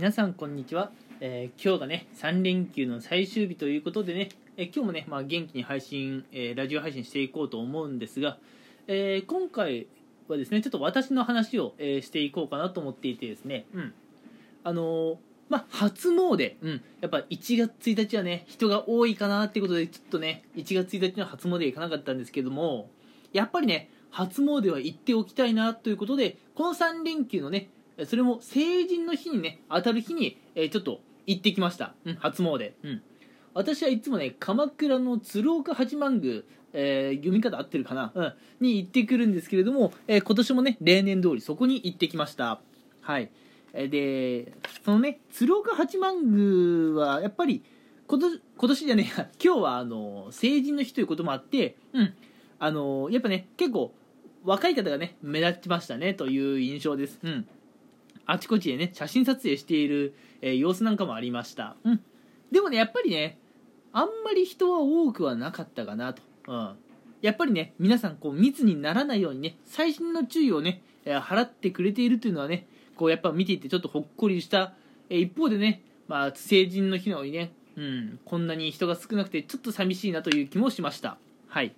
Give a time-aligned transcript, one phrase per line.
[0.00, 8.38] 皆さんこんにちは、えー今日がね3連休の最終日ということでね、えー今日もね、まあ、元気に配信、えーラジオ配信していこうと思うんですが、
[8.86, 9.88] えー今回
[10.26, 13.66] はですねちょっと私の話を、えーしていこうかなと思っていてですね。
[13.74, 13.92] うん。
[14.64, 15.16] あのー
[15.50, 22.88] まあ初詣、うん、やっぱ1月1日はね人が多いかなっていうことでちょっとね1月1日の初詣行かなかったんですけども
[23.34, 27.68] やっぱりね初詣は行っておきたいなということでこの3連休のね
[28.06, 33.02] それも成人の日にね当たる日に、えーちょっと行ってきました、うん、初詣、うん、
[33.54, 36.42] 私はいつもね鎌倉の鶴岡八幡宮、
[36.72, 42.60] えー読み方合ってるかな、うん、に行ってくるんですけれども、えー今年もね例年通りそこに行ってきました。
[43.00, 43.30] はい。
[43.72, 44.52] えーで
[44.84, 47.62] そのね鶴岡八幡宮はやっぱり
[48.06, 49.12] 今年今年じゃね
[49.42, 52.14] 今日はあの成人の日ということもあってうん。
[52.58, 53.94] あのやっぱね結構
[54.44, 57.18] 若い方がね目立ちましたねという印象です。
[57.22, 57.46] うん。
[58.30, 62.00] あちこちでね写真撮影している、えー様子なんかもありました、うん、
[62.52, 63.38] でもねやっぱりね
[63.92, 66.76] あんまり人は多くはなかったかなと、うん、
[67.22, 74.74] やっぱりね皆さんこう密にならないようにね細心の注意をね、えー払ってくれているというのはねこうやっぱ見ていてちょっとほっこりした、
[75.08, 81.18] えー一方でね、まあ、成人の日のようにね、うん、こんなに人が少なくてちょっと寂しいなという気もしました。
[81.48, 81.74] はい。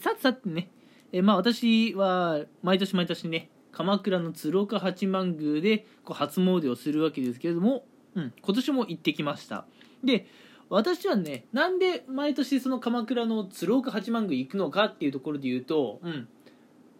[0.00, 0.70] さてさてね、
[1.12, 9.66] えーまあ、私は毎年毎年ね鎌倉の鶴岡八幡宮でこう初詣をするわけですけれども、うん、今年も行ってきました。
[10.04, 10.26] で
[10.70, 16.28] 私はねなんで毎年その鎌倉の鶴岡八幡宮行くのかっていうところで言うと、うん、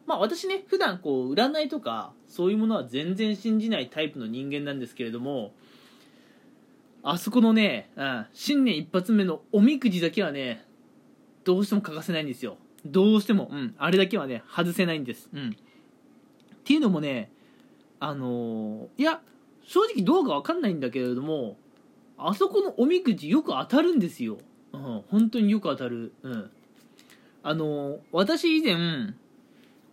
[0.06, 5.54] まあ私ね普段こう占いとかそういうものは全然信じないタイプの人間なんですけれども
[7.02, 10.64] あそこのね、うん、新年一発目のおみくじだけはね
[11.44, 12.56] どうしても欠かせないんですよ。
[12.84, 15.56] どうしても、うん、あれだけはね外せないんです、うん、
[16.64, 17.30] っていうのもね
[18.00, 19.20] あのいや
[19.66, 21.58] 正直どうかわかんないんだけれども
[22.16, 24.38] あそこのおみくじよく当たるんですよ、
[24.72, 26.50] うん、本当によく当たる、うん、
[27.42, 28.76] あの私以前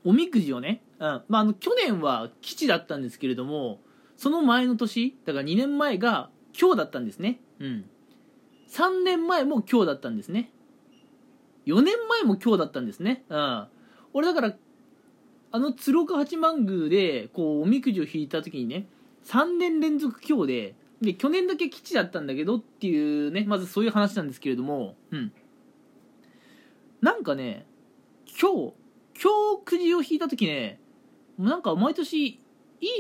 [0.06, 3.81] おみくじをね、うんまあ、あの去年は吉だったんですけれども
[4.16, 7.86] その前の年だから2年前が今日だったんですね、うん、
[8.70, 10.52] 3年前も今日だったんですね。
[11.66, 13.68] 4年前も今日だったんですね、うん、
[14.14, 14.54] 俺だから
[15.51, 18.88] あの鶴岡八幡宮でこうおみくじを引いた時にね
[19.25, 25.31] 3年連続今日でで去年だけ吉だったんだけどっていうねまずそういう話なんですけれどもうん。
[27.01, 27.66] なんかね
[28.39, 28.73] 今日
[29.22, 30.79] 今日くじを引いた時ね
[31.38, 32.39] なんか毎年い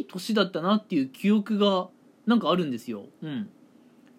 [0.01, 1.89] い年だったなっていう記憶が
[2.25, 3.05] なんかあるんですよ。
[3.21, 3.49] うん。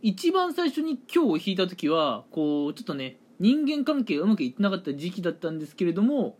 [0.01, 6.37] 一番最初に今日を引いた時はこうちょっとね人間関係がうまくいってなかった時期だったんですけれども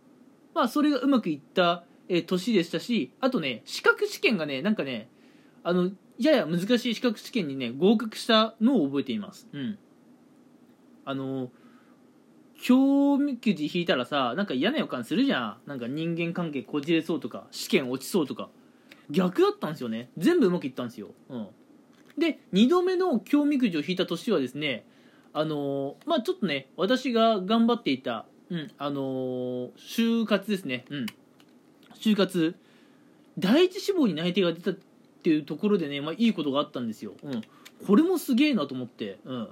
[0.53, 5.09] まあそれがうまくいった、えー年でしたしあとね資格試験がねなんかね
[5.63, 9.47] あのやや難しい資格試験にね合格したのを覚えています。
[9.51, 9.77] うん。
[11.05, 11.49] あの
[12.65, 15.57] 今日みくじ引いたらさなんか嫌な予感するじゃん。
[15.65, 18.49] なんか人間関係こじれそうとか試験落ちそうとか。
[19.09, 20.09] 逆だったんですよね。
[20.17, 21.47] 全部うまくいったんですよ、うん、
[22.17, 24.85] で2度目の今日みくじを引いた年はですね
[25.33, 30.85] あのーまあちょっとね私が頑張っていた、うん、あのー就活ですね。
[30.89, 31.05] うん。
[31.95, 32.55] 就活。
[33.37, 34.73] 第一志望に内定が出たっ
[35.23, 37.41] ていうところでね、まあ、いいことがあったんですよ、うん、
[37.87, 39.47] これもすげえなと思って、うん、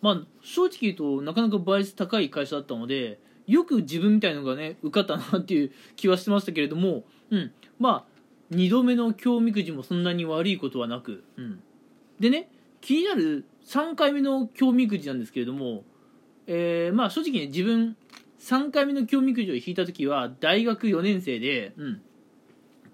[0.00, 11.60] まあ正直言うとなかなか倍率高い会社だったのでよく自分みたいのがね受かったなっていう気はしてましたけれども、うん、まあ2度目の今日みくじもそんなに悪いことはなく、うん、
[12.20, 12.48] でね
[12.80, 15.82] 気になる3回目の今日みくじなんですけれども、
[16.46, 17.96] えーまあ正直ね自分
[18.42, 22.02] 3回目の今日みくじを引いた時は大学4年生で、うん、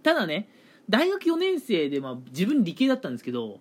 [0.03, 0.47] ただね
[0.91, 3.59] 大学4年生で、まあ、自分理系だったんですけど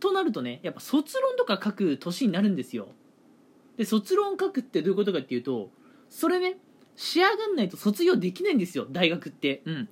[0.00, 2.88] となるとねやっぱ卒論とか書く年になるんですよ。
[3.76, 5.70] で卒論書くってどういうことかっていうと
[6.10, 6.56] それね
[6.96, 9.62] 仕上がんないと卒業できないんですよ大学って。
[9.64, 9.88] うん。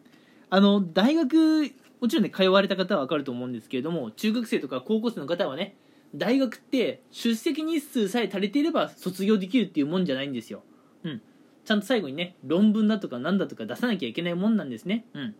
[0.53, 1.71] あの大学
[2.01, 5.77] もちろんね通われた方は分かると思うんですけれども中学生とか高校生の方はね
[6.13, 10.65] 大学って出席日数さえ足りていれば卒業できるっていうもんじゃないんですよ。
[10.65, 10.70] うん
[11.65, 15.05] ちゃんと最後にね論文だとかなんだとか出さなきゃいけないもんなんですね。
[15.15, 15.35] うん。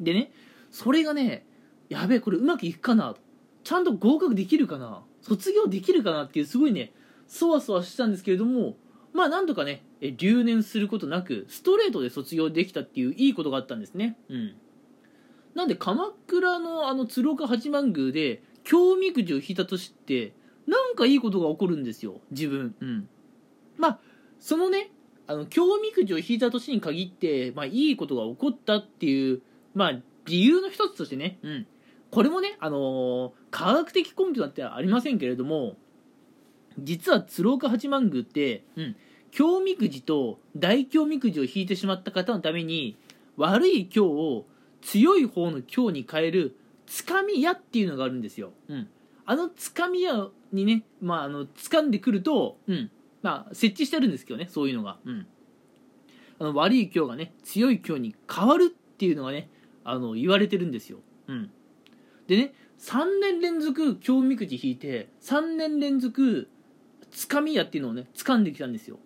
[0.00, 0.30] でね
[0.70, 1.46] それがね
[1.88, 3.14] やべえこれうまくいくかな。
[3.64, 5.02] ちゃんと合格できるかな。
[5.22, 6.92] 卒業できるかなっていうすごいね
[7.26, 8.76] そわそわしてたんですけれども
[9.12, 14.16] まあなんとかね留年することなくストレートで卒業できたっていういいことがあったんですね。
[14.28, 14.54] うん。
[15.54, 20.32] なんで鎌倉のあの鶴岡八幡宮で京みくじを引いた年って
[20.66, 22.20] なんかいいことが起こるんですよ。
[22.30, 22.74] 自分。
[22.80, 23.08] うん。
[23.76, 23.98] まあ
[24.38, 24.90] そのね
[25.28, 29.42] あの京みくじを引いた年に限って、まあ、いいことが起こったっていう
[29.74, 29.92] まあ
[30.24, 31.66] 理由の一つとしてね、うん、
[32.10, 35.76] これもね、あのー科学的根拠だってありませんけれども
[36.78, 38.96] 実は鶴岡八幡宮って、うん、
[39.30, 42.96] 京みくじと大京みくじを引いてしまった方のために
[43.36, 44.46] 悪い京を
[44.82, 48.88] 強い方の京に変えるつかみ矢っていうのがあるんですよ、うん、
[49.26, 52.90] あのつかみ矢にね、まあ、あの掴んでくると、うん
[53.22, 55.26] まあ、設置してあるんですけどねそういうのが、うん、
[56.38, 59.48] あの悪い京がね強い京に変わるっていうのがね
[59.84, 61.50] あの言われてるんですよ、うん、
[62.26, 66.48] でね3年連続京みくじ引いて3年連続
[67.10, 68.98] つかみ矢っていうのをね掴んできたんですよ。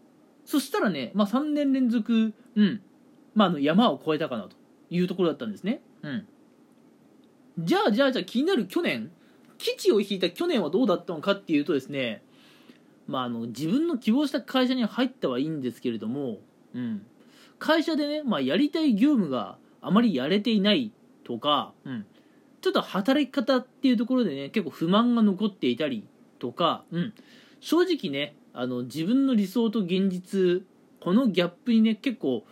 [0.44, 2.80] そしたらね、まあ、3年連続、うん
[3.34, 4.56] まあ、あの山を越えたかなと
[4.90, 6.26] いうところだったんですね、うん、
[7.58, 9.12] じゃあじゃあじゃあ気になる去年
[9.56, 12.22] 基地を引いた去年はどうだったのかっていうとですね、
[13.06, 16.38] まあ、あの自分の希望した会社に入ったはいいんですけれども、
[16.74, 17.06] うん、
[17.58, 20.92] 会社でね、まあ、やりたい業務があまりやれていない
[21.24, 22.06] とか、うん、
[22.60, 26.06] ちょっと働き方っていうところでね結構不満が残っていたり
[26.38, 27.14] とか、うん、
[27.60, 30.62] 正直ねあの自分の理想と現実
[31.00, 32.44] このギャップにね結構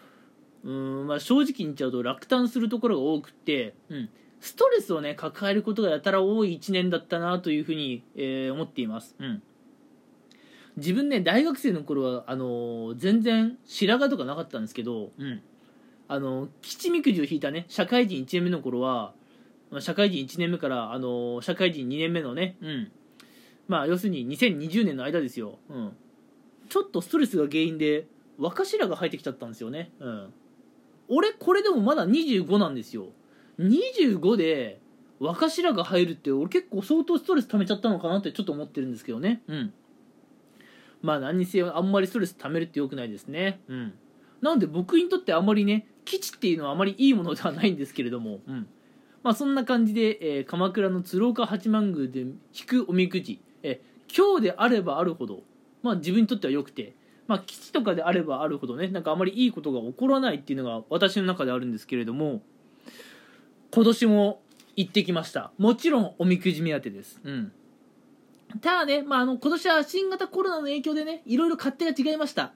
[0.65, 4.09] うん、まあ、正直に言っちゃうと落胆するところが多くって、うん、
[4.41, 9.43] ストレスをね抱えることがやたら多い1年だったなというふうに、えー思っています、うん、
[10.77, 15.43] 自分ね大学生の頃はあのー全然白髪とかなかったんですけど、うん、
[16.09, 19.13] あの基地みくじを引いたね社会人1年目の頃は
[19.71, 22.93] まあ社会人1年目から、あのー社会人2年目のね、うん、
[23.69, 25.93] まあ要するに2020年の間ですよ、うん、
[26.69, 28.07] ちょっとストレスが原因で
[28.39, 30.33] 若白が入ってきちゃったんですよね、うん、
[31.09, 33.09] 俺これでもまだ25なんですよ。
[33.59, 34.81] 25で
[35.19, 39.43] 若白が入るって俺結構相当ストレス溜めちゃったのかなってちょっと思ってるんですけどね。
[39.47, 39.73] うん
[41.03, 43.61] まあ何にせよあんまりストレス溜めるってよくないですね。
[43.69, 43.93] うん。
[44.41, 48.41] なので僕にとってあんまりね基地っていうのはあまりいいものではないんですけれども。
[48.47, 48.67] うん。
[49.23, 52.37] まあそんな感じで、えー鎌倉の鶴岡八幡宮で引
[52.67, 55.43] くおみくじ、えー今日であればあるほど
[55.83, 56.95] まあ自分にとっては良くて。
[57.27, 62.43] まあ基地とかであればあるほどねなんかあまりいいことが起こらないっていうのが私の中であるんですけれども。
[63.73, 64.43] 今年も
[64.75, 65.53] 行ってきました。
[65.57, 67.21] もちろんおみくじ目当てです。
[67.23, 67.53] うん
[68.61, 72.53] ただね、まあ、あの今年は新型コロナの影響でねいろいろ勝手が違いました。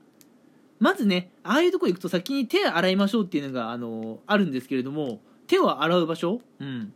[0.81, 6.93] まずねああいうとこ行くと先に手洗いましょうっていうのがあのあるんですけれども手を洗う場所、うん、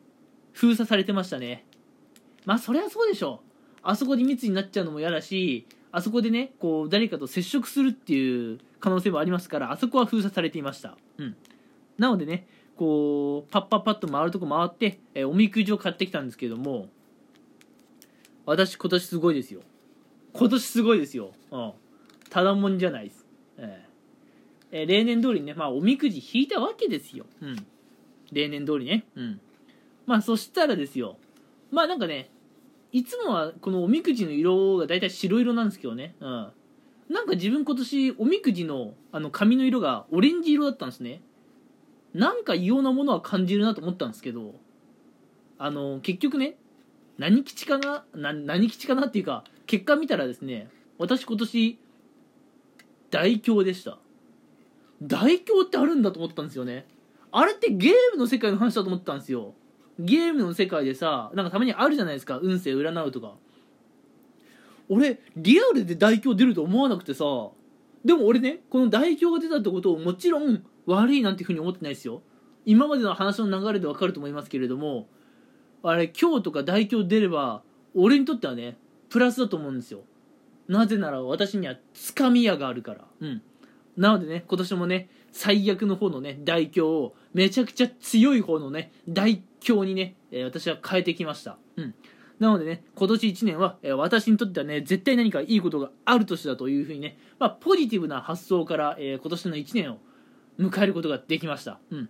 [0.52, 1.64] 封鎖されてましたね。
[2.44, 3.40] まあそりゃそうでしょ
[3.82, 11.36] あそこで密になっちゃうのも嫌だしあそこでねこう誰かと接触するっていう可能性もありますからあそこは封鎖されていました、うん、
[11.98, 12.46] なのでね
[12.76, 16.88] こうパッパッパッと回るとこ回って、えーおみくじを買ってきたんですけども
[18.48, 19.60] 私今年すごいですよ。
[20.32, 21.72] 今年すごいですよ、うん、
[22.30, 23.26] ただもんじゃないです、
[23.58, 23.88] えー
[24.70, 27.66] えー例年通りにね、まあ、おみくじ引いたわけですよ、うん、
[28.32, 29.40] 例年通りね、うん、
[30.06, 31.16] まあそしたらですよ。
[31.70, 32.30] まあなんかね
[32.92, 36.52] いつもはこのおみくじの色が大体白色なんですけどね、うん、
[37.08, 41.20] なんか自分今年おみくじのあの紙の色がオレンジ色だったんですね。
[42.14, 44.54] なんか異様なものは感じるなと思ったんですけど。
[45.60, 46.54] あの結局ね
[47.18, 48.04] 何吉かな？
[48.14, 50.68] な何吉かなっていうか結果見たらですね
[50.98, 51.78] 私今年
[53.10, 53.98] 大凶でした。
[55.02, 56.86] 大凶ってあるんだと思ったんですよね。
[57.30, 59.54] あれってゲームの世界の話だと思ったんですよ。
[59.98, 63.34] ゲームの世界でさなんかたまにあるじゃないですか運勢占うとか。
[64.88, 67.24] 俺リアルで大凶出ると思わなくてさ
[68.04, 72.22] でも俺ねこの大凶が出たってことをもちろん悪いなんていうふうに思ってないですよ。
[72.64, 75.08] 今までの話の流れでわかると思いますけれども
[75.82, 77.62] あれ今日とか大凶出れば
[77.94, 78.76] 俺にとってはね
[79.08, 80.00] プラスだと思うんですよ。
[80.68, 83.04] なぜなら私にはつかみ矢があるから。
[83.20, 83.42] うん。
[83.96, 91.56] なのでね今年もね最悪の方のね大凶をめちゃくちゃ強い方のね大凶にね、えー私は変えてきました。
[91.76, 91.94] うん。
[92.38, 99.98] なのでね今年1年は、えー私にとってはね絶対何かいいことがある年だというふうにね、まあ、ポジティブな発想から、えー今年の1年を
[100.58, 101.78] 迎えることができました。
[101.90, 102.08] うん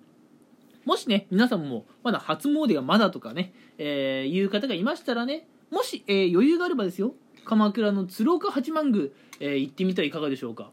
[0.85, 9.07] もしね皆さんもまだ初詣がまだとかね、えーいう方がいましたらねもし、えー余裕があればですよ鎌倉の鶴岡八幡宮、
[9.41, 10.71] えー行ってみてはいかがでしょうか。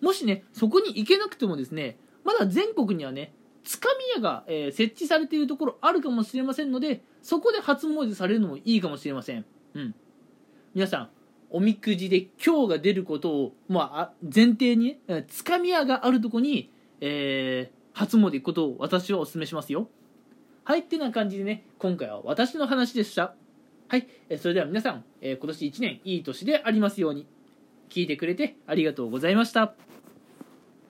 [0.00, 3.32] もしねそこに行けなくてもですねまだ全国にはね
[3.64, 9.44] つかみ屋が、えー設置されているところあるかもしれませんのでそこで初詣されるのもいいかもしれません。
[9.74, 9.94] うん。
[10.74, 11.08] 皆さん
[11.48, 19.88] おみくじで今日が出ることを、まあ、前提にねつかみ屋があるとこに、えー初詣行くことを私はお勧めしますよ。
[20.64, 23.34] はいってな感じでね今回は私の話でした。
[23.88, 24.06] はい
[24.38, 27.26] それでは皆さん、今年1年いい年でありますように。
[27.88, 29.74] 聞いてくれてありがとうございました。